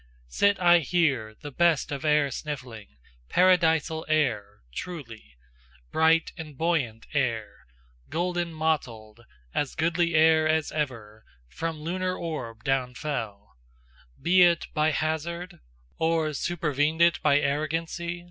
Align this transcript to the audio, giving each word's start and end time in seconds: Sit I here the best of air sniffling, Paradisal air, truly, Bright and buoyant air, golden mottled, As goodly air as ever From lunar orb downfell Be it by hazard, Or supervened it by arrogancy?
Sit 0.29 0.59
I 0.59 0.79
here 0.79 1.35
the 1.41 1.51
best 1.51 1.91
of 1.91 2.03
air 2.03 2.31
sniffling, 2.31 2.97
Paradisal 3.29 4.03
air, 4.09 4.61
truly, 4.73 5.37
Bright 5.91 6.31
and 6.35 6.57
buoyant 6.57 7.05
air, 7.13 7.65
golden 8.09 8.51
mottled, 8.51 9.23
As 9.53 9.75
goodly 9.75 10.15
air 10.15 10.47
as 10.49 10.71
ever 10.71 11.23
From 11.49 11.81
lunar 11.81 12.15
orb 12.15 12.63
downfell 12.63 13.49
Be 14.19 14.41
it 14.41 14.65
by 14.73 14.89
hazard, 14.89 15.59
Or 15.99 16.33
supervened 16.33 16.99
it 17.03 17.21
by 17.21 17.37
arrogancy? 17.39 18.19